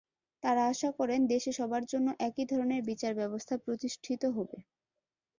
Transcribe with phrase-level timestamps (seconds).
[0.43, 4.57] তাঁরা আশা করেন দেশে সবার জন্য একই ধরনের বিচার ব্যবস্থা প্রতিষ্ঠিত হবে।